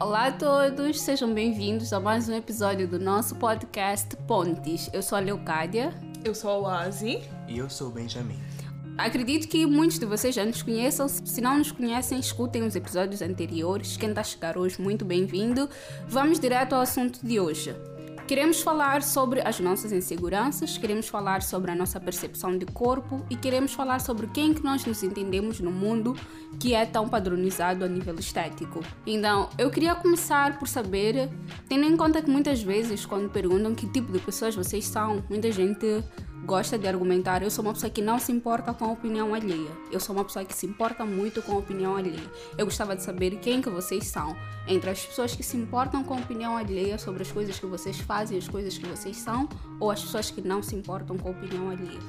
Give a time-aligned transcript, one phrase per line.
[0.00, 4.88] Olá a todos, sejam bem-vindos a mais um episódio do nosso podcast Pontes.
[4.92, 5.92] Eu sou a Leocádia.
[6.24, 7.20] Eu sou a Oasi.
[7.48, 8.38] E eu sou o Benjamin.
[8.96, 11.08] Acredito que muitos de vocês já nos conheçam.
[11.08, 13.96] Se não nos conhecem, escutem os episódios anteriores.
[13.96, 15.68] Quem está a chegar hoje, muito bem-vindo.
[16.06, 17.74] Vamos direto ao assunto de hoje.
[18.28, 23.34] Queremos falar sobre as nossas inseguranças, queremos falar sobre a nossa percepção de corpo e
[23.34, 26.14] queremos falar sobre quem que nós nos entendemos no mundo
[26.60, 28.80] que é tão padronizado a nível estético.
[29.06, 31.30] Então, eu queria começar por saber,
[31.70, 35.50] tendo em conta que muitas vezes quando perguntam que tipo de pessoas vocês são, muita
[35.50, 36.04] gente
[36.44, 37.42] gosta de argumentar.
[37.42, 39.70] Eu sou uma pessoa que não se importa com a opinião alheia.
[39.90, 42.30] Eu sou uma pessoa que se importa muito com a opinião alheia.
[42.56, 44.36] Eu gostava de saber quem que vocês são.
[44.66, 47.98] Entre as pessoas que se importam com a opinião alheia sobre as coisas que vocês
[47.98, 49.48] fazem, as coisas que vocês são,
[49.80, 52.00] ou as pessoas que não se importam com a opinião alheia.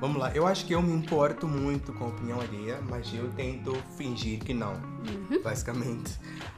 [0.00, 3.28] Vamos lá, eu acho que eu me importo muito com a opinião alheia, mas eu
[3.32, 5.42] tento fingir que não, uhum.
[5.42, 6.12] basicamente.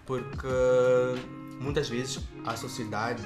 [0.04, 0.46] Porque
[1.58, 3.22] muitas vezes a sociedade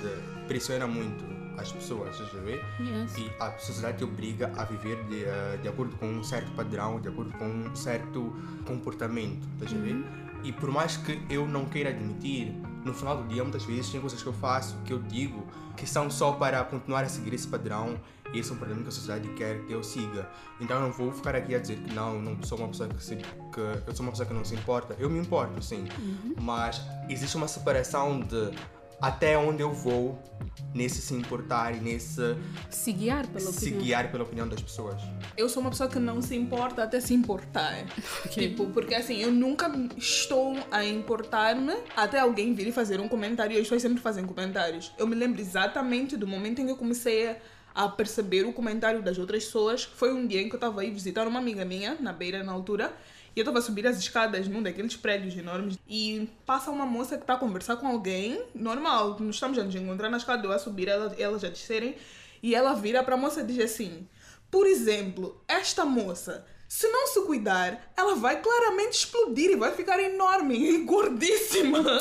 [0.46, 2.64] pressiona muito as pessoas, estás a ver?
[2.80, 3.16] Yes.
[3.18, 7.00] E a sociedade te obriga a viver de, uh, de acordo com um certo padrão,
[7.00, 8.34] de acordo com um certo
[8.66, 9.94] comportamento, estás a ver?
[9.94, 10.24] Uhum.
[10.44, 12.52] E por mais que eu não queira admitir,
[12.84, 15.86] no final do dia, muitas vezes, tem coisas que eu faço, que eu digo, que
[15.86, 17.98] são só para continuar a seguir esse padrão
[18.32, 20.28] e esse é um padrão que a sociedade quer que eu siga.
[20.60, 23.02] Então eu não vou ficar aqui a dizer que não, não sou uma pessoa que,
[23.02, 24.94] se, que eu sou uma pessoa que não se importa.
[24.98, 25.86] Eu me importo, sim.
[25.98, 26.34] Uhum.
[26.40, 28.50] Mas existe uma separação de
[29.04, 30.18] até onde eu vou
[30.74, 32.36] nesse se importar e nesse
[32.70, 33.82] se guiar pela se opinião.
[33.82, 35.00] guiar pela opinião das pessoas.
[35.36, 37.84] Eu sou uma pessoa que não se importa até se importar.
[38.24, 38.48] Okay.
[38.48, 43.52] Tipo, porque assim, eu nunca estou a importar-me até alguém vir e fazer um comentário.
[43.52, 44.90] E as pessoas sempre fazem comentários.
[44.96, 47.36] Eu me lembro exatamente do momento em que eu comecei
[47.74, 49.84] a perceber o comentário das outras pessoas.
[49.84, 52.52] Foi um dia em que eu estava aí visitar uma amiga minha, na beira na
[52.52, 52.92] altura,
[53.34, 57.16] e eu estava a subir as escadas num daqueles prédios enormes e passa uma moça
[57.16, 60.52] que está a conversar com alguém, normal, nós estamos a nos encontrar na escada, eu
[60.52, 61.96] a subir, ela, elas a descerem,
[62.42, 64.06] e ela vira para a moça e diz assim:
[64.50, 69.98] Por exemplo, esta moça, se não se cuidar, ela vai claramente explodir e vai ficar
[69.98, 71.78] enorme e gordíssima.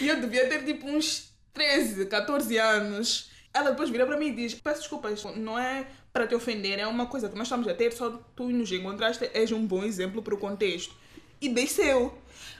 [0.00, 3.30] e eu devia ter tipo uns 13, 14 anos.
[3.52, 5.86] Ela depois vira para mim e diz: Peço desculpas, não é
[6.18, 9.30] para te ofender, é uma coisa que nós estamos a ter, só tu nos encontraste,
[9.32, 10.92] és um bom exemplo para o contexto.
[11.40, 12.12] E desceu.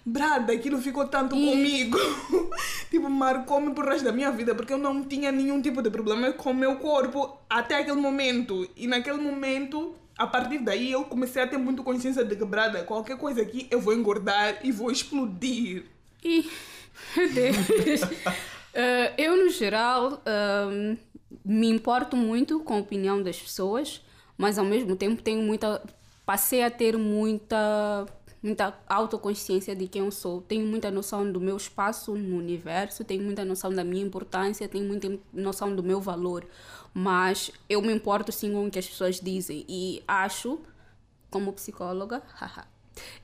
[0.07, 1.45] Brada, aquilo ficou tanto e...
[1.45, 1.99] comigo.
[2.89, 6.31] tipo, marcou-me pro resto da minha vida, porque eu não tinha nenhum tipo de problema
[6.31, 8.71] com o meu corpo até aquele momento.
[8.77, 12.85] E naquele momento, a partir daí, eu comecei a ter muito consciência de que, brada,
[12.85, 15.83] qualquer coisa aqui eu vou engordar e vou explodir.
[16.23, 16.49] E.
[17.17, 18.03] Meu Deus.
[18.03, 20.97] Uh, eu, no geral, uh,
[21.45, 24.03] me importo muito com a opinião das pessoas,
[24.37, 25.83] mas ao mesmo tempo tenho muita.
[26.25, 28.07] Passei a ter muita,
[28.43, 30.43] muita autoconsciência de quem eu sou.
[30.43, 34.87] Tenho muita noção do meu espaço no universo, tenho muita noção da minha importância, tenho
[34.87, 36.47] muita noção do meu valor.
[36.93, 39.65] Mas eu me importo sim com o que as pessoas dizem.
[39.69, 40.61] E acho,
[41.31, 42.23] como psicóloga,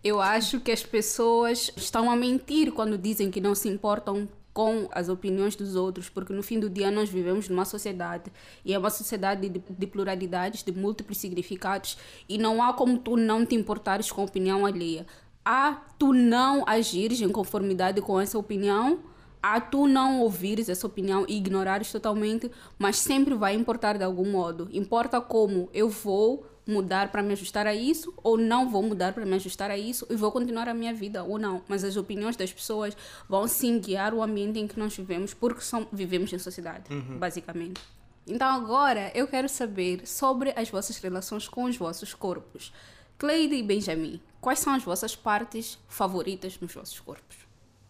[0.03, 4.89] eu acho que as pessoas estão a mentir quando dizem que não se importam com
[4.93, 8.33] as opiniões dos outros, porque no fim do dia nós vivemos numa sociedade
[8.65, 11.99] e é uma sociedade de, de, pluralidades, de múltiplos significados
[12.29, 15.05] e não há como tu não te importares com a opinião alheia.
[15.45, 19.01] Há tu não agires em conformidade com essa opinião,
[19.43, 22.49] há tu não ouvires essa opinião e ignorares totalmente,
[22.79, 24.69] mas sempre vai importar de algum modo.
[24.73, 29.25] Importa como eu vou mudar para me ajustar a isso ou não vou mudar para
[29.25, 31.63] me ajustar a isso e vou continuar a minha vida ou não.
[31.69, 32.97] Mas as opiniões das pessoas
[33.29, 37.19] vão sim guiar o ambiente em que nós vivemos porque são, vivemos em sociedade, uhum.
[37.19, 37.81] basicamente.
[38.27, 42.73] Então agora eu quero saber sobre as vossas relações com os vossos corpos.
[43.19, 47.37] Cleide e Benjamin, quais são as vossas partes favoritas nos vossos corpos?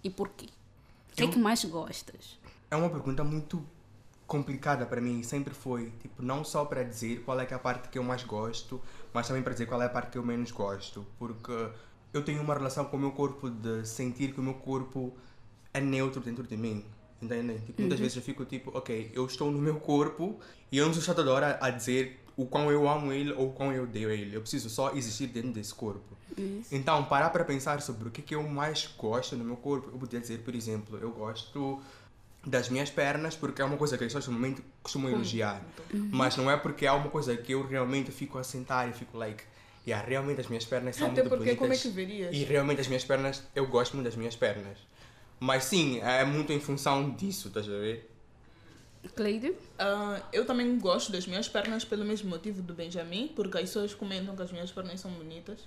[0.02, 0.46] E porquê?
[1.12, 2.38] O que é que mais gostas?
[2.70, 3.64] É uma pergunta muito
[4.26, 7.88] complicada para mim sempre foi tipo não só para dizer qual é, é a parte
[7.88, 8.80] que eu mais gosto
[9.12, 11.68] mas também para dizer qual é a parte que eu menos gosto porque
[12.12, 15.12] eu tenho uma relação com o meu corpo de sentir que o meu corpo
[15.72, 16.84] é neutro dentro de mim
[17.20, 18.02] entendem tipo, muitas uhum.
[18.02, 20.38] vezes eu fico tipo ok eu estou no meu corpo
[20.72, 23.72] e eu não sou chatadora a dizer o quão eu amo ele ou o quão
[23.72, 26.74] eu odeio ele eu preciso só existir dentro desse corpo Isso.
[26.74, 29.98] então parar para pensar sobre o que, que eu mais gosto no meu corpo eu
[29.98, 31.80] poderia dizer por exemplo eu gosto
[32.46, 35.62] das minhas pernas, porque é uma coisa que as pessoas normalmente costumam elogiar.
[35.92, 36.10] Uhum.
[36.12, 39.16] Mas não é porque é uma coisa que eu realmente fico a sentar e fico
[39.16, 39.44] like,
[39.86, 41.58] yeah, realmente as minhas pernas são Até muito porque bonitas.
[41.58, 42.34] como é que verias?
[42.34, 44.78] E realmente as minhas pernas, eu gosto muito das minhas pernas.
[45.40, 48.10] Mas sim, é muito em função disso, estás a ver?
[49.14, 49.50] Cleide?
[49.50, 53.94] Uh, eu também gosto das minhas pernas pelo mesmo motivo do Benjamin, porque as pessoas
[53.94, 55.60] comentam que as minhas pernas são bonitas.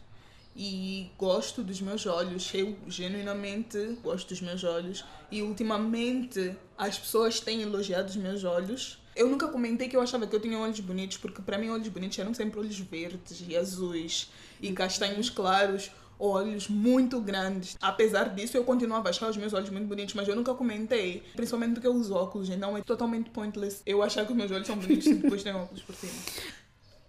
[0.57, 2.51] E gosto dos meus olhos.
[2.54, 9.00] Eu genuinamente gosto dos meus olhos e ultimamente as pessoas têm elogiado os meus olhos.
[9.15, 11.88] Eu nunca comentei que eu achava que eu tinha olhos bonitos, porque para mim olhos
[11.88, 17.77] bonitos eram sempre olhos verdes e azuis e castanhos claros, olhos muito grandes.
[17.80, 21.24] Apesar disso, eu continuava a achar os meus olhos muito bonitos, mas eu nunca comentei,
[21.36, 24.65] principalmente porque eu uso óculos, então é totalmente pointless eu achar que os meus olhos
[24.65, 26.13] são bonitos depois tenho óculos por cima.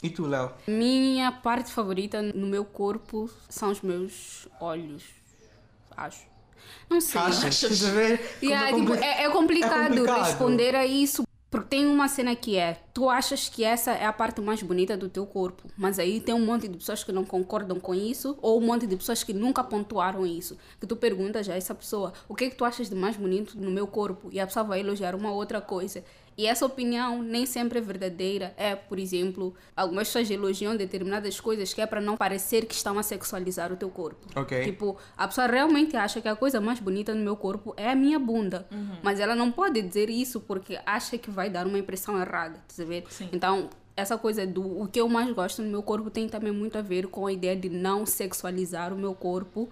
[0.03, 0.53] E tu, Léo?
[0.67, 5.03] Minha parte favorita no meu corpo são os meus olhos.
[5.97, 6.27] Acho.
[6.89, 7.21] Não sei.
[7.21, 7.63] Achas?
[7.63, 8.39] Estás a ver?
[8.43, 10.25] Yeah, Como tipo, compli- é, é complicado é complicado.
[10.25, 11.23] responder a isso.
[11.51, 14.99] Porque tem uma cena que é, tu achas que essa é a parte mais bonita
[14.99, 18.37] do teu corpo, mas aí tem um monte de pessoas que não concordam com isso,
[18.43, 20.59] ou um monte de pessoas que nunca pontuaram isso.
[20.79, 23.59] Que tu perguntas a essa pessoa, o que é que tu achas de mais bonito
[23.59, 24.29] no meu corpo?
[24.31, 26.05] E a pessoa vai elogiar uma outra coisa.
[26.39, 28.55] E essa opinião nem sempre é verdadeira.
[28.57, 32.97] É, por exemplo, algumas pessoas elogiam determinadas coisas que é para não parecer que estão
[32.97, 34.25] a sexualizar o teu corpo.
[34.37, 34.63] Ok.
[34.63, 37.97] Tipo, a pessoa realmente acha que a coisa mais bonita no meu corpo é a
[37.97, 38.69] minha bunda.
[39.03, 42.85] Mas ela não pode dizer isso porque acha que vai dar uma impressão errada, tá
[42.85, 43.05] ver?
[43.33, 46.79] Então, essa coisa do o que eu mais gosto no meu corpo tem também muito
[46.79, 49.69] a ver com a ideia de não sexualizar o meu corpo.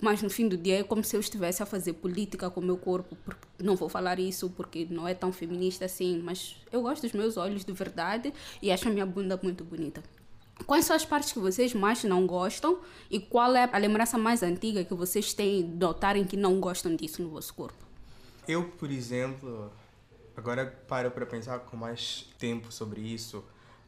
[0.00, 2.64] Mas no fim do dia é como se eu estivesse a fazer política com o
[2.64, 3.16] meu corpo.
[3.24, 7.12] Porque não vou falar isso porque não é tão feminista assim, mas eu gosto dos
[7.12, 8.32] meus olhos de verdade
[8.62, 10.02] e acho a minha bunda muito bonita.
[10.66, 12.80] Quais são as partes que vocês mais não gostam
[13.10, 16.94] e qual é a lembrança mais antiga que vocês têm de notarem que não gostam
[16.94, 17.86] disso no vosso corpo?
[18.46, 19.70] Eu, por exemplo,
[20.36, 23.44] agora paro para pensar com mais tempo sobre isso.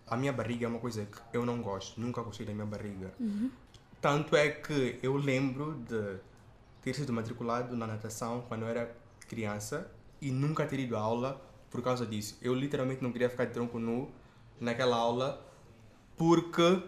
[0.06, 3.12] A minha barriga é uma coisa que eu não gosto, nunca gostei da minha barriga.
[4.00, 6.18] Tanto é que eu lembro de
[6.80, 8.96] ter sido matriculado na natação quando eu era
[9.28, 12.38] criança e nunca ter ido à aula por causa disso.
[12.40, 14.10] Eu literalmente não queria ficar de tronco nu
[14.58, 15.46] naquela aula
[16.16, 16.82] porque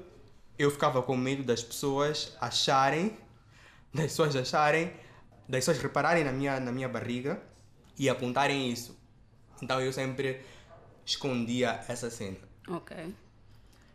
[0.59, 3.17] eu ficava com medo das pessoas acharem,
[3.93, 4.93] das pessoas acharem,
[5.49, 7.43] das pessoas repararem na minha, na minha barriga
[7.99, 8.99] e apontarem isso.
[9.61, 10.41] Então eu sempre
[11.05, 12.39] escondia essa cena.
[12.69, 13.15] Ok.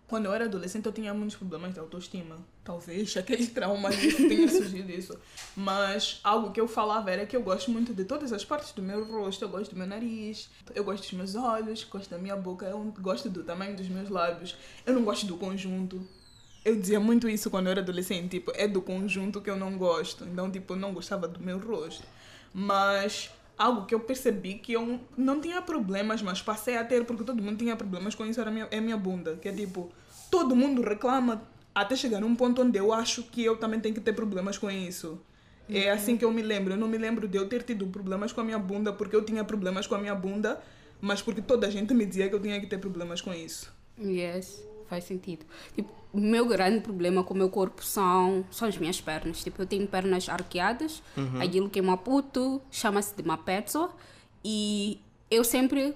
[0.07, 2.37] Quando eu era adolescente, eu tinha muitos problemas de autoestima.
[2.63, 5.19] Talvez aquele trauma tenha surgido isso.
[5.55, 8.81] Mas algo que eu falava era que eu gosto muito de todas as partes do
[8.81, 9.43] meu rosto.
[9.43, 12.79] Eu gosto do meu nariz, eu gosto dos meus olhos, gosto da minha boca, eu
[13.01, 14.55] gosto do tamanho dos meus lábios.
[14.85, 16.07] Eu não gosto do conjunto.
[16.63, 18.29] Eu dizia muito isso quando eu era adolescente.
[18.29, 20.23] Tipo, é do conjunto que eu não gosto.
[20.23, 22.07] Então, tipo, eu não gostava do meu rosto.
[22.53, 27.23] Mas algo que eu percebi que eu não tinha problemas, mas passei a ter, porque
[27.23, 29.37] todo mundo tinha problemas com isso, era a minha, é a minha bunda.
[29.41, 29.91] Que é tipo,
[30.29, 31.41] todo mundo reclama
[31.73, 34.69] até chegar num ponto onde eu acho que eu também tenho que ter problemas com
[34.69, 35.19] isso.
[35.69, 36.73] É assim que eu me lembro.
[36.73, 39.23] Eu não me lembro de eu ter tido problemas com a minha bunda porque eu
[39.23, 40.61] tinha problemas com a minha bunda,
[41.01, 43.73] mas porque toda a gente me dizia que eu tinha que ter problemas com isso.
[43.99, 45.45] Yes, faz sentido.
[45.75, 49.43] Tipo, o meu grande problema com o meu corpo são, são as minhas pernas.
[49.43, 51.03] Tipo, eu tenho pernas arqueadas,
[51.39, 53.89] aquilo que em Maputo chama-se de mapetso,
[54.43, 54.99] e
[55.29, 55.95] eu sempre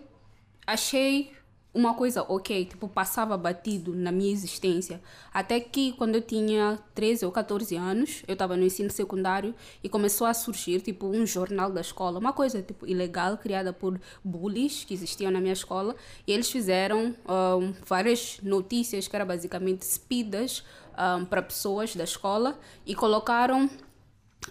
[0.68, 1.32] achei
[1.74, 5.02] uma coisa ok, tipo, passava batido na minha existência.
[5.34, 9.88] Até que quando eu tinha 13 ou 14 anos, eu estava no ensino secundário e
[9.88, 14.84] começou a surgir, tipo, um jornal da escola, uma coisa, tipo, ilegal, criada por bullies
[14.84, 15.96] que existiam na minha escola.
[16.28, 22.60] E eles fizeram um, várias notícias que eram basicamente speedas um, para pessoas da escola
[22.86, 23.70] e colocaram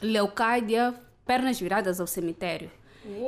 [0.01, 0.95] Leocádia,
[1.27, 2.71] pernas viradas ao cemitério.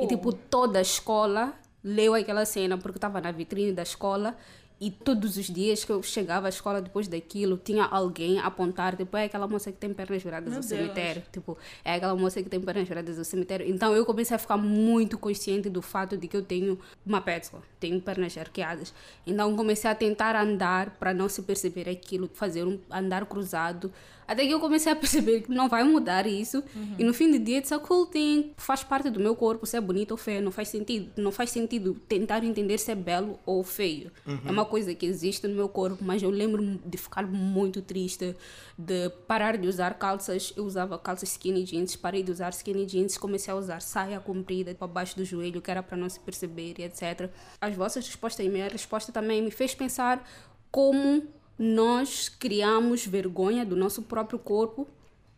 [0.01, 1.53] E, tipo, toda a escola
[1.83, 4.35] leu aquela cena porque estava na vitrine da escola
[4.83, 8.97] e todos os dias que eu chegava à escola depois daquilo tinha alguém a apontar
[8.97, 10.81] tipo é aquela moça que tem pernas viradas Meu ao Deus.
[10.81, 14.37] cemitério tipo é aquela moça que tem pernas viradas ao cemitério então eu comecei a
[14.37, 18.93] ficar muito consciente do fato de que eu tenho uma pétala tenho pernas arqueadas
[19.25, 23.89] então comecei a tentar andar para não se perceber aquilo fazer um andar cruzado
[24.27, 26.63] até que eu comecei a perceber que não vai mudar isso.
[26.97, 28.51] E no fim do dia, it's a cool thing.
[28.57, 30.41] Faz parte do meu corpo, se é bonito ou feio.
[30.41, 31.09] Não faz sentido.
[31.17, 34.11] Não faz sentido tentar entender se é belo ou feio.
[34.45, 38.35] É uma coisa que existe no meu corpo, mas eu lembro de ficar muito triste,
[38.75, 40.51] de parar de usar calças.
[40.57, 44.73] Eu usava calças skinny jeans, parei de usar skinny jeans, comecei a usar saia comprida
[44.73, 47.29] para baixo do joelho, que era para não se perceber etc.
[47.61, 50.27] As vossas respostas e minha resposta também me fez pensar
[50.71, 54.87] como nós criamos vergonha do nosso próprio corpo,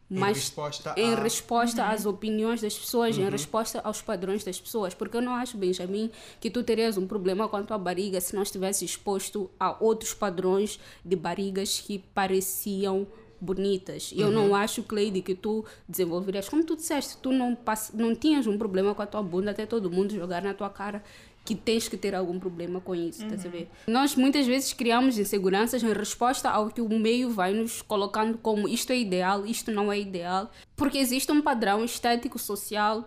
[0.09, 4.59] Em mas resposta em a- resposta às opiniões das pessoas, em resposta aos padrões das
[4.61, 4.93] pessoas.
[4.93, 8.35] Porque eu não acho, Benjamin, que tu terias um problema com a tua barriga se
[8.35, 13.07] não estivesse exposto a outros padrões de barrigas que pareciam
[13.41, 14.11] bonitas.
[14.15, 18.15] E eu não acho, Cleide, que tu desenvolverias, como tu disseste, tu não, pass não
[18.15, 21.03] tinhas um problema com a tua bunda até todo mundo jogar na tua cara
[21.45, 23.29] que tens que ter algum problema com isso, uhum.
[23.29, 23.69] tá a ver?
[23.85, 28.67] Nós muitas vezes criamos inseguranças em resposta ao que o meio vai nos colocando como
[28.67, 33.05] isto é ideal, isto não é ideal, porque existe um padrão estético social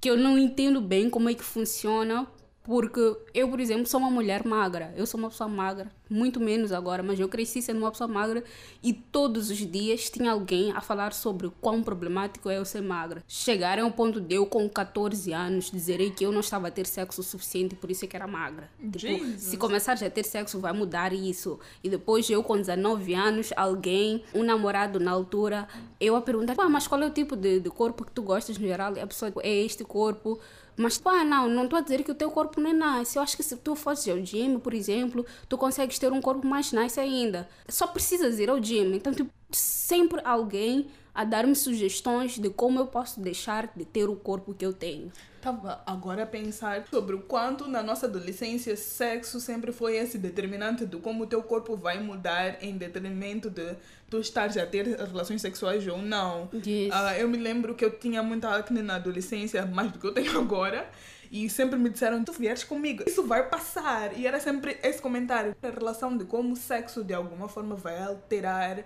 [0.00, 2.26] que eu não entendo bem como é que funciona,
[2.64, 4.92] porque eu, por exemplo, sou uma mulher magra.
[4.96, 8.42] Eu sou uma pessoa magra, muito menos agora, mas eu cresci sendo uma pessoa magra
[8.82, 13.22] e todos os dias tinha alguém a falar sobre quão problemático é eu ser magra.
[13.28, 16.86] Chegar ao ponto de eu, com 14 anos, dizerem que eu não estava a ter
[16.86, 18.70] sexo suficiente, por isso é que era magra.
[19.18, 21.60] Tipo, se começar a ter sexo, vai mudar isso.
[21.82, 25.68] E depois eu, com 19 anos, alguém, um namorado na altura,
[26.00, 28.66] eu a perguntar, mas qual é o tipo de, de corpo que tu gostas no
[28.66, 28.96] geral?
[28.96, 30.40] E a pessoa, é este corpo
[30.76, 33.16] mas, pá, não, não estou a dizer que o teu corpo não é nice.
[33.16, 36.46] Eu acho que se tu fosses ao gym, por exemplo, tu consegues ter um corpo
[36.46, 37.48] mais nice ainda.
[37.68, 38.94] Só precisas ir ao gym.
[38.94, 44.16] Então, tipo, sempre alguém a dar-me sugestões de como eu posso deixar de ter o
[44.16, 45.12] corpo que eu tenho.
[45.44, 50.86] Estava agora a pensar sobre o quanto na nossa adolescência sexo sempre foi esse determinante
[50.86, 53.74] de como o teu corpo vai mudar em detrimento de
[54.08, 56.48] tu estares a ter relações sexuais ou não.
[56.54, 56.94] Yes.
[56.94, 60.14] Uh, eu me lembro que eu tinha muita acne na adolescência, mais do que eu
[60.14, 60.88] tenho agora.
[61.30, 64.18] E sempre me disseram, tu vieres comigo, isso vai passar.
[64.18, 65.54] E era sempre esse comentário.
[65.62, 68.82] A relação de como o sexo de alguma forma vai alterar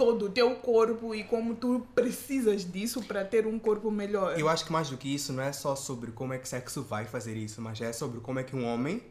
[0.00, 4.40] todo o teu corpo e como tu precisas disso para ter um corpo melhor.
[4.40, 6.82] Eu acho que mais do que isso não é só sobre como é que sexo
[6.82, 9.02] vai fazer isso, mas é sobre como é que um homem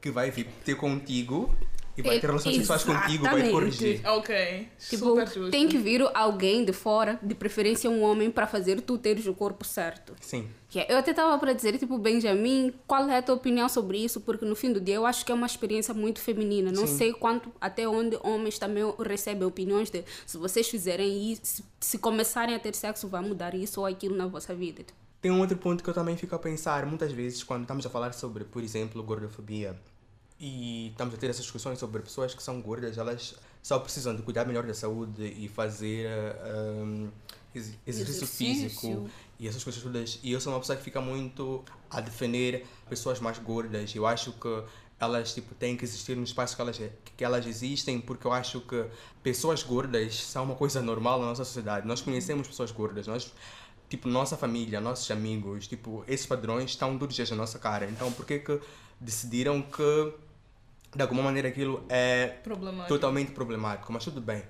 [0.00, 1.54] que vai vir ter contigo
[1.96, 4.00] e vai ter relações sexuais contigo, vai corrigir.
[4.06, 4.68] Ok.
[4.88, 5.50] Tipo, Super justo.
[5.50, 9.34] tem que vir alguém de fora, de preferência um homem, para fazer tu teres o
[9.34, 10.14] corpo certo.
[10.20, 10.48] Sim.
[10.88, 14.20] Eu até estava para dizer, tipo, Benjamin, qual é a tua opinião sobre isso?
[14.20, 16.70] Porque no fim do dia eu acho que é uma experiência muito feminina.
[16.70, 16.96] Não Sim.
[16.96, 21.98] sei quanto, até onde homens também recebem opiniões de se vocês fizerem isso, se, se
[21.98, 24.84] começarem a ter sexo, vai mudar isso ou aquilo na vossa vida.
[25.20, 27.90] Tem um outro ponto que eu também fico a pensar, muitas vezes, quando estamos a
[27.90, 29.76] falar sobre, por exemplo, gordofobia,
[30.40, 34.22] e estamos a ter essas discussões sobre pessoas que são gordas, elas só precisam de
[34.22, 36.08] cuidar melhor da saúde e fazer
[36.82, 37.10] um,
[37.54, 40.18] exercício, exercício, físico e essas coisas todas.
[40.22, 43.94] E eu sou uma pessoa que fica muito a defender pessoas mais gordas.
[43.94, 44.64] Eu acho que
[44.98, 46.80] elas tipo têm que existir no espaço que elas
[47.16, 48.84] que elas existem porque eu acho que
[49.22, 53.32] pessoas gordas são uma coisa normal na nossa sociedade nós conhecemos pessoas gordas nós
[53.88, 58.26] tipo nossa família nossos amigos tipo esses padrões estão duros na nossa cara então por
[58.26, 58.60] que que
[59.00, 60.12] decidiram que
[60.94, 62.88] de alguma maneira aquilo é problemático.
[62.88, 64.42] totalmente problemático, mas tudo bem.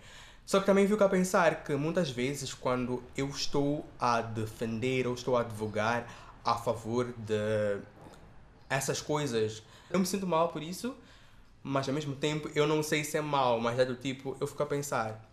[0.46, 5.14] Só que também fico a pensar que muitas vezes quando eu estou a defender ou
[5.14, 6.06] estou a advogar
[6.44, 7.78] a favor de
[8.68, 10.96] essas coisas, eu me sinto mal por isso,
[11.62, 14.46] mas ao mesmo tempo eu não sei se é mal, mas é do tipo, eu
[14.46, 15.24] fico a pensar,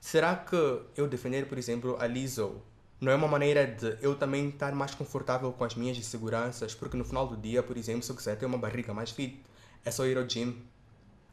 [0.00, 0.56] será que
[0.96, 2.60] eu defender, por exemplo, a Lizzo
[3.00, 6.96] não é uma maneira de eu também estar mais confortável com as minhas inseguranças, porque
[6.96, 9.40] no final do dia, por exemplo, se eu quiser ter uma barriga mais fit,
[9.84, 10.56] é só ir ao gym.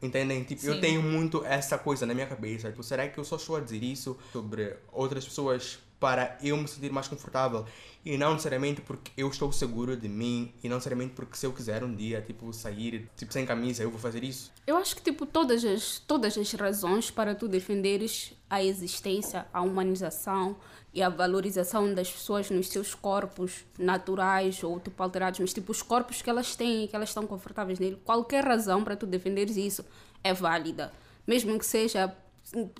[0.00, 0.44] Entendem?
[0.44, 0.68] Tipo, Sim.
[0.68, 2.70] eu tenho muito essa coisa na minha cabeça.
[2.70, 6.68] Tipo, será que eu só estou a dizer isso sobre outras pessoas para eu me
[6.68, 7.64] sentir mais confortável?
[8.04, 11.52] E não necessariamente porque eu estou seguro de mim e não necessariamente porque se eu
[11.52, 14.52] quiser um dia, tipo, sair tipo, sem camisa, eu vou fazer isso.
[14.66, 19.60] Eu acho que, tipo, todas as, todas as razões para tu defenderes a existência, a
[19.60, 20.56] humanização,
[20.92, 25.82] e a valorização das pessoas nos seus corpos naturais ou tipo alterados, mas tipo os
[25.82, 29.84] corpos que elas têm, que elas estão confortáveis nele, qualquer razão para tu defenderes isso
[30.24, 30.92] é válida,
[31.26, 32.12] mesmo que seja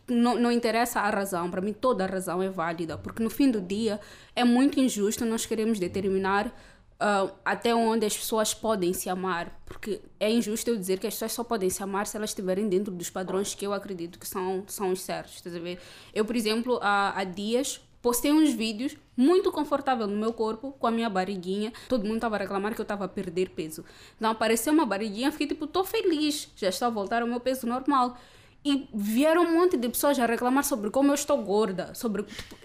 [0.08, 3.50] não, não interessa a razão, para mim toda a razão é válida, porque no fim
[3.50, 4.00] do dia
[4.34, 10.00] é muito injusto nós queremos determinar uh, até onde as pessoas podem se amar, porque
[10.18, 12.92] é injusto eu dizer que as pessoas só podem se amar se elas estiverem dentro
[12.92, 15.78] dos padrões que eu acredito que são, são os certos, estás a ver?
[16.14, 20.87] Eu, por exemplo, há, há dias postei uns vídeos muito confortável no meu corpo, com
[20.87, 21.72] a minha barriguinha.
[21.88, 23.84] Todo mundo estava a reclamar que eu estava a perder peso.
[24.16, 27.66] Então apareceu uma barriguinha, fiquei tipo, estou feliz, já estou a voltar ao meu peso
[27.66, 28.16] normal.
[28.64, 31.94] E vieram um monte de pessoas a reclamar sobre como eu estou gorda.
[31.94, 32.24] Sobre.
[32.24, 32.56] Tipo,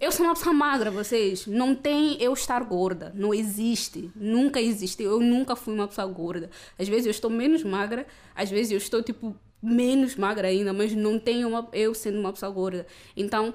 [0.00, 1.46] eu sou uma pessoa magra, vocês.
[1.46, 3.12] Não tem eu estar gorda.
[3.14, 4.10] Não existe.
[4.14, 5.02] Nunca existe.
[5.02, 6.50] Eu nunca fui uma pessoa gorda.
[6.78, 10.94] Às vezes eu estou menos magra, às vezes eu estou tipo menos magra ainda, mas
[10.94, 12.86] não tenho uma, eu sendo uma pessoa gorda.
[13.16, 13.54] Então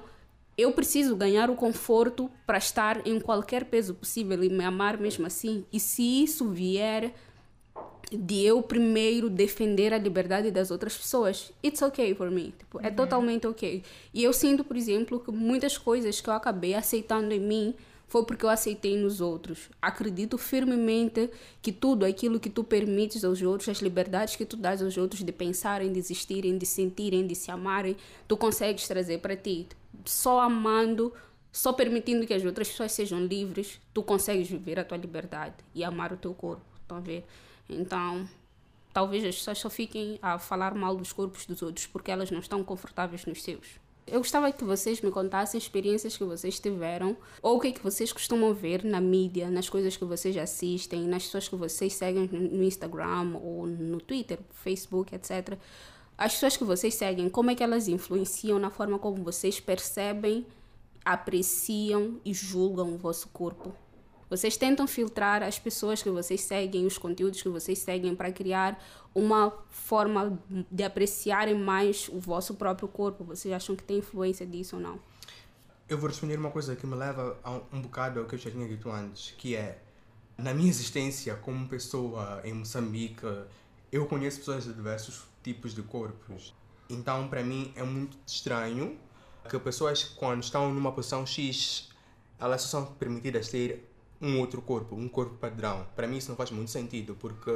[0.58, 5.26] eu preciso ganhar o conforto para estar em qualquer peso possível e me amar mesmo
[5.26, 5.64] assim.
[5.72, 7.14] E se isso vier
[8.10, 12.52] de eu primeiro defender a liberdade das outras pessoas, it's okay for me.
[12.58, 12.88] Tipo, é uhum.
[12.88, 13.82] É totalmente ok.
[14.12, 17.74] E eu sinto, por exemplo, que muitas coisas que eu acabei aceitando em mim
[18.10, 19.70] foi porque eu aceitei nos outros.
[19.80, 21.30] Acredito firmemente
[21.62, 25.22] que tudo aquilo que tu permites aos outros, as liberdades que tu dás aos outros
[25.22, 29.68] de pensarem, de existirem, de sentirem, de se amarem, tu consegues trazer para ti
[30.04, 31.12] só amando,
[31.52, 35.84] só permitindo que as outras pessoas sejam livres, tu consegues viver a tua liberdade e
[35.84, 36.64] amar o teu corpo.
[36.82, 37.24] Estão a ver?
[37.70, 38.28] Então,
[38.92, 42.40] talvez as pessoas só fiquem a falar mal dos corpos dos outros porque elas não
[42.40, 43.78] estão confortáveis nos seus.
[44.06, 47.82] Eu gostava que vocês me contassem experiências que vocês tiveram ou o que é que
[47.82, 52.26] vocês costumam ver na mídia, nas coisas que vocês assistem, nas pessoas que vocês seguem
[52.26, 55.56] no Instagram ou no Twitter, Facebook, etc.
[56.18, 60.44] As pessoas que vocês seguem, como é que elas influenciam na forma como vocês percebem,
[61.04, 63.72] apreciam e julgam o vosso corpo?
[64.30, 68.80] Vocês tentam filtrar as pessoas que vocês seguem, os conteúdos que vocês seguem, para criar
[69.12, 70.38] uma forma
[70.70, 73.24] de apreciarem mais o vosso próprio corpo.
[73.24, 75.00] Vocês acham que tem influência disso ou não?
[75.88, 78.52] Eu vou responder uma coisa que me leva um, um bocado ao que eu já
[78.52, 79.82] tinha dito antes, que é,
[80.38, 83.26] na minha existência como pessoa em Moçambique,
[83.90, 86.54] eu conheço pessoas de diversos tipos de corpos.
[86.88, 88.96] Então, para mim, é muito estranho
[89.48, 91.90] que pessoas, quando estão numa posição X,
[92.38, 93.89] elas só são permitidas ter
[94.20, 95.86] um outro corpo, um corpo padrão.
[95.96, 97.50] Para mim isso não faz muito sentido, porque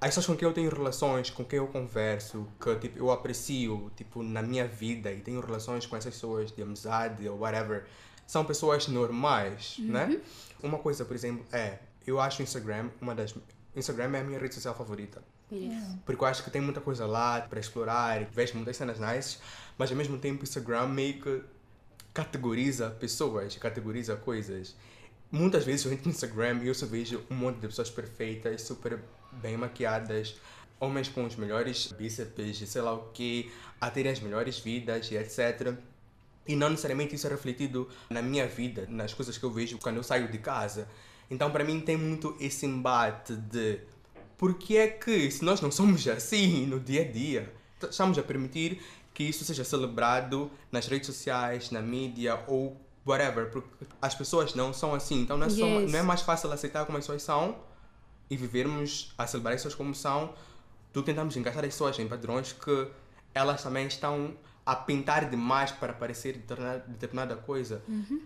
[0.00, 3.90] as pessoas com quem eu tenho relações, com quem eu converso, que tipo, eu aprecio
[3.96, 7.84] tipo, na minha vida e tenho relações com essas pessoas de amizade ou whatever,
[8.26, 9.86] são pessoas normais, uhum.
[9.86, 10.20] né?
[10.62, 13.34] Uma coisa, por exemplo, é, eu acho o Instagram uma das...
[13.74, 15.22] Instagram é a minha rede social favorita.
[15.50, 15.96] Yes.
[16.04, 19.38] Porque eu acho que tem muita coisa lá para explorar, vejo muitas cenas nice,
[19.78, 21.42] mas ao mesmo tempo o Instagram meio que
[22.12, 24.76] categoriza pessoas, categoriza coisas.
[25.30, 28.62] Muitas vezes eu entro no Instagram e eu só vejo um monte de pessoas perfeitas,
[28.62, 28.98] super
[29.32, 30.36] bem maquiadas,
[30.80, 35.16] homens com os melhores bíceps sei lá o que, a terem as melhores vidas e
[35.16, 35.74] etc.
[36.46, 39.96] E não necessariamente isso é refletido na minha vida, nas coisas que eu vejo quando
[39.96, 40.88] eu saio de casa.
[41.30, 43.80] Então, para mim, tem muito esse embate de
[44.38, 48.22] por que é que, se nós não somos assim no dia a dia, estamos a
[48.22, 48.80] permitir
[49.12, 54.72] que isso seja celebrado nas redes sociais, na mídia ou whatever, porque as pessoas não
[54.72, 55.22] são assim.
[55.22, 55.92] Então não é, só, yes.
[55.92, 57.56] não é mais fácil aceitar como as pessoas são
[58.30, 60.34] e vivermos a celebrar as pessoas como são
[60.92, 62.88] do que tentarmos encaixar as pessoas em padrões que
[63.34, 67.82] elas também estão a pintar demais para parecer determinada, determinada coisa.
[67.88, 68.22] Uhum.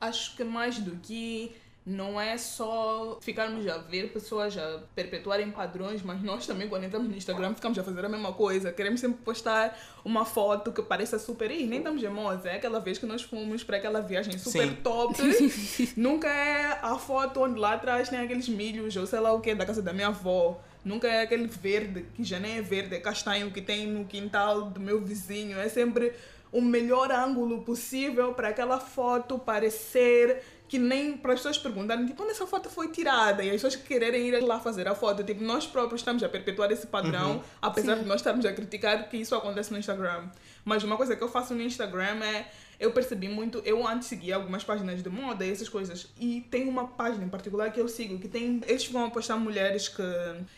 [0.00, 6.02] Acho que mais do que não é só ficarmos a ver pessoas a perpetuarem padrões,
[6.02, 8.72] mas nós também, quando entramos no Instagram, ficamos a fazer a mesma coisa.
[8.72, 11.48] Queremos sempre postar uma foto que pareça super.
[11.48, 12.44] Ih, nem estamos gemosos.
[12.44, 14.74] É aquela vez que nós fomos para aquela viagem super Sim.
[14.82, 15.14] top.
[15.96, 19.54] Nunca é a foto onde lá atrás tem aqueles milhos ou sei lá o que
[19.54, 20.60] da casa da minha avó.
[20.84, 24.70] Nunca é aquele verde, que já nem é verde, é castanho que tem no quintal
[24.70, 25.56] do meu vizinho.
[25.56, 26.12] É sempre
[26.52, 32.22] o melhor ângulo possível para aquela foto parecer que nem para as pessoas perguntarem, tipo,
[32.22, 33.42] onde essa foto foi tirada?
[33.42, 35.22] E as pessoas quererem ir lá fazer a foto.
[35.22, 37.42] Tipo, nós próprios estamos a perpetuar esse padrão, uhum.
[37.62, 38.02] apesar Sim.
[38.02, 40.28] de nós estarmos a criticar que isso acontece no Instagram.
[40.64, 42.46] Mas uma coisa que eu faço no Instagram é,
[42.78, 46.68] eu percebi muito, eu antes seguia algumas páginas de moda e essas coisas, e tem
[46.68, 50.02] uma página em particular que eu sigo, que tem, eles vão postar mulheres que,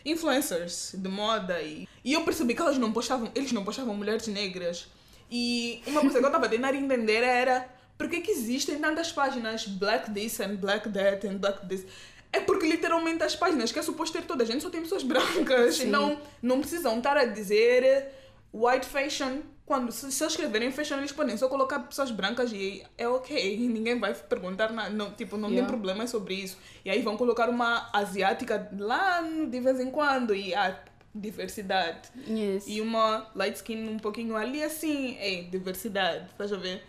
[0.03, 4.27] influencers de moda, e, e eu percebi que elas não postavam, eles não postavam mulheres
[4.27, 4.87] negras.
[5.31, 7.69] E uma coisa que eu estava a tentar entender era
[7.99, 11.85] por que, que existem tantas páginas Black this and Black that and Black this?
[12.31, 15.03] É porque literalmente as páginas que é suposto ter toda a gente só tem pessoas
[15.03, 15.75] brancas.
[15.75, 15.87] Sim.
[15.87, 18.07] Não, não precisam estar a dizer
[18.53, 19.41] white fashion.
[19.65, 23.57] Quando se, se escreverem fashion, eles podem só colocar pessoas brancas e é ok.
[23.67, 24.89] Ninguém vai perguntar nada.
[24.91, 25.67] Não, tipo, não yeah.
[25.67, 26.57] tem problema sobre isso.
[26.85, 30.79] E aí vão colocar uma asiática lá de vez em quando e a
[31.13, 32.09] diversidade.
[32.29, 32.63] Yes.
[32.65, 36.27] E uma light skin um pouquinho ali assim, é diversidade.
[36.31, 36.81] Estás a ver?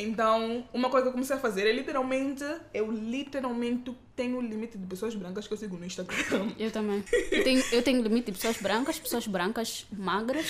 [0.00, 4.86] Então, uma coisa que eu comecei a fazer é literalmente, eu literalmente tenho limite de
[4.86, 6.16] pessoas brancas que eu sigo no Instagram.
[6.56, 7.04] Eu também.
[7.32, 10.46] Eu tenho, eu tenho limite de pessoas brancas, pessoas brancas magras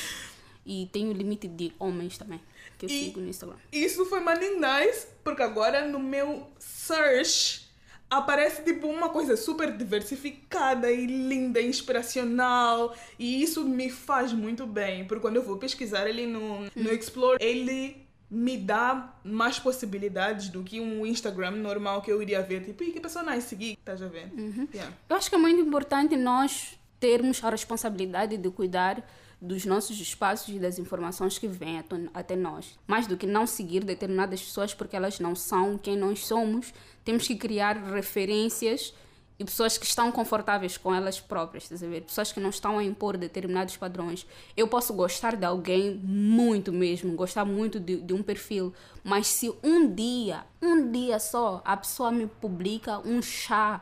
[0.66, 2.40] e tenho limite de homens também
[2.76, 3.56] que eu e sigo no Instagram.
[3.72, 7.66] Isso foi money nice, porque agora no meu search
[8.10, 15.06] aparece tipo uma coisa super diversificada e linda, inspiracional e isso me faz muito bem,
[15.06, 20.62] porque quando eu vou pesquisar ele no, no Explore, ele me dá mais possibilidades do
[20.62, 22.64] que um Instagram normal que eu iria ver.
[22.64, 23.72] Tipo, e que pessoa não seguir?
[23.72, 24.30] Estás a ver?
[24.36, 24.68] Uhum.
[24.72, 24.94] Yeah.
[25.08, 29.02] Eu acho que é muito importante nós termos a responsabilidade de cuidar
[29.40, 32.78] dos nossos espaços e das informações que vêm até nós.
[32.86, 37.26] Mais do que não seguir determinadas pessoas porque elas não são quem nós somos, temos
[37.26, 38.92] que criar referências
[39.38, 42.02] e pessoas que estão confortáveis com elas próprias, estás a ver?
[42.02, 44.26] Pessoas que não estão a impor determinados padrões.
[44.56, 48.74] Eu posso gostar de alguém muito mesmo, gostar muito de, de um perfil,
[49.04, 53.80] mas se um dia, um dia só, a pessoa me publica um chá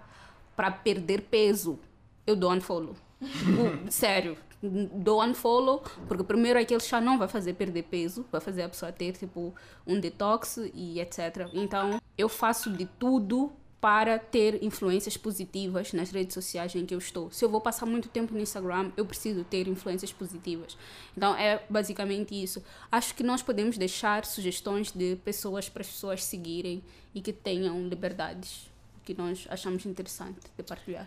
[0.55, 1.79] para perder peso,
[2.27, 2.95] eu dou unfollow.
[3.89, 8.69] Sério, dou unfollow, porque primeiro aquele chá não vai fazer perder peso, vai fazer a
[8.69, 9.55] pessoa ter tipo
[9.87, 11.49] um detox e etc.
[11.55, 13.53] Então eu faço de tudo
[13.87, 17.31] para ter influências positivas nas redes sociais em que eu estou.
[17.31, 20.77] Se eu vou passar muito tempo no Instagram, eu preciso ter influências positivas.
[21.17, 22.61] Então é basicamente isso.
[22.91, 26.83] Acho que nós podemos deixar sugestões de pessoas para as pessoas seguirem
[27.15, 28.69] e que tenham liberdades
[29.05, 31.07] que nós achamos interessante de partilhar.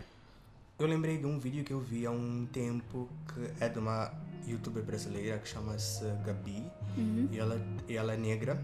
[0.78, 4.10] Eu lembrei de um vídeo que eu vi há um tempo que é de uma
[4.46, 6.64] youtuber brasileira que chama-se Gabi
[6.96, 7.28] Uhum.
[7.30, 8.58] e, ela, e ela é negra.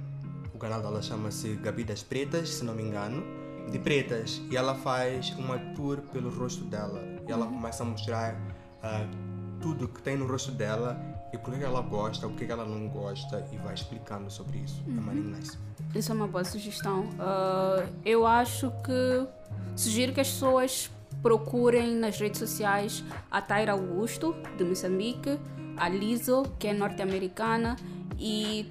[0.54, 3.45] O canal dela chama-se Gabi das Pretas, se não me engano.
[3.70, 4.40] De pretas.
[4.50, 7.02] E ela faz uma tour pelo rosto dela.
[7.28, 8.40] E ela começa a mostrar
[8.82, 9.06] ah,
[9.60, 11.00] tudo que tem no rosto dela
[11.32, 14.82] e por que ela gosta, o que ela não gosta e vai explicando sobre isso.
[14.86, 15.58] É muito nice.
[15.94, 17.08] Isso é uma boa sugestão.
[17.18, 19.26] Ah, eu acho que
[19.74, 20.90] sugiro que as pessoas
[21.22, 25.38] procurem nas redes sociais a Taira Augusto, de Moçambique,
[25.76, 27.76] a Lizo, que é norte-americana,
[28.18, 28.70] e,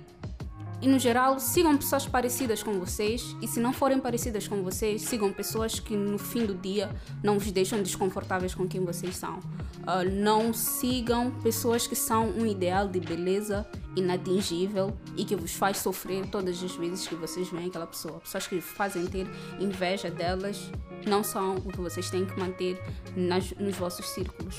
[0.85, 3.35] e no geral sigam pessoas parecidas com vocês.
[3.41, 7.39] E se não forem parecidas com vocês, sigam pessoas que no fim do dia não
[7.39, 9.39] vos deixam desconfortáveis com quem vocês são.
[9.87, 15.77] Ah, não sigam pessoas que são um ideal de beleza inatingível e que vos faz
[15.77, 18.19] sofrer todas as vezes que vocês veem aquela pessoa.
[18.19, 19.25] Pessoas que fazem ter
[19.59, 20.69] inveja delas
[21.07, 22.79] não são o que vocês têm que manter
[23.15, 24.55] nas, nos vossos círculos.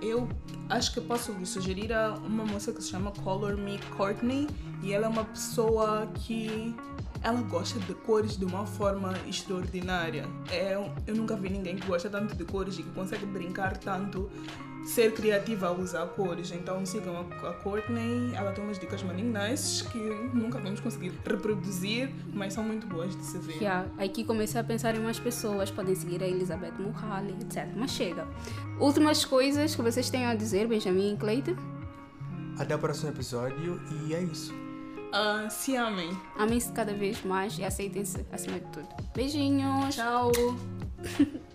[0.00, 0.26] Eu
[0.70, 4.46] acho que posso sugerir a uma moça que se chama Color Me Courtney
[4.82, 6.74] e ela é uma pessoa que
[7.22, 10.26] ela gosta de cores de uma forma extraordinária.
[10.50, 10.74] É,
[11.06, 14.30] eu nunca vi ninguém que gosta tanto de cores e que consegue brincar tanto,
[14.86, 16.50] ser criativa ao usar cores.
[16.50, 19.98] Então sigam a, a Courtney, ela tem umas dicas maninhas que
[20.32, 23.56] nunca vamos conseguir reproduzir, mas são muito boas de se ver.
[23.56, 27.68] Yeah, aqui comecei a pensar em mais pessoas, podem seguir a Elizabeth Murali, etc.
[27.76, 28.26] Mas chega.
[28.78, 31.56] Últimas coisas que vocês tenham a dizer, Benjamin e Clayton?
[32.58, 34.69] Até o próximo episódio e é isso.
[35.12, 36.10] Ah, se amem.
[36.38, 38.88] Amem-se cada vez mais e aceitem-se acima de tudo.
[39.14, 39.94] Beijinhos!
[39.94, 40.30] Tchau!